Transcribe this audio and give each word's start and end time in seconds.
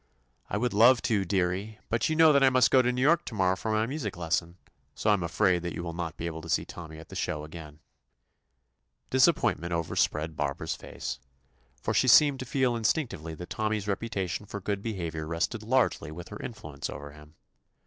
"I 0.49 0.57
would 0.57 0.73
love 0.73 1.03
to, 1.03 1.25
dearie, 1.25 1.77
but 1.87 2.09
you 2.09 2.15
know 2.15 2.33
that 2.33 2.41
I 2.41 2.49
must 2.49 2.71
go 2.71 2.81
to 2.81 2.91
New 2.91 3.03
York 3.03 3.23
to 3.25 3.35
morrow 3.35 3.55
for 3.55 3.69
my 3.69 3.85
music 3.85 4.17
lesson. 4.17 4.57
So 4.95 5.11
I 5.11 5.13
am 5.13 5.21
afraid 5.21 5.61
that 5.61 5.73
you 5.75 5.83
will 5.83 5.93
not 5.93 6.17
be 6.17 6.25
able 6.25 6.41
to 6.41 6.49
see 6.49 6.65
Tommy 6.65 6.97
at 6.97 7.09
the 7.09 7.15
show 7.15 7.43
again." 7.43 7.77
135 9.11 9.11
THE 9.11 9.17
ADVENTURES 9.17 9.29
OF 9.29 9.35
Disappointment 9.35 9.73
overspread 9.73 10.35
Bar 10.35 10.55
bara's 10.55 10.75
face, 10.75 11.19
for 11.83 11.93
she 11.93 12.07
seemed 12.07 12.39
to 12.39 12.45
feel 12.45 12.75
in 12.75 12.81
stinctively 12.81 13.37
that 13.37 13.51
Tommy's 13.51 13.87
reputation 13.87 14.47
for 14.47 14.59
good 14.59 14.81
behavior 14.81 15.27
rested 15.27 15.61
largely 15.61 16.09
with 16.09 16.29
her 16.29 16.39
influence 16.39 16.89
over 16.89 17.11
him. 17.11 17.35